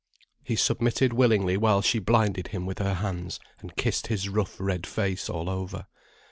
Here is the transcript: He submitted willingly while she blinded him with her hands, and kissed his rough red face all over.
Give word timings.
He 0.43 0.55
submitted 0.55 1.13
willingly 1.13 1.57
while 1.57 1.83
she 1.83 1.99
blinded 1.99 2.47
him 2.47 2.65
with 2.65 2.79
her 2.79 2.95
hands, 2.95 3.39
and 3.59 3.75
kissed 3.75 4.07
his 4.07 4.29
rough 4.29 4.55
red 4.59 4.87
face 4.87 5.29
all 5.29 5.47
over. 5.47 5.85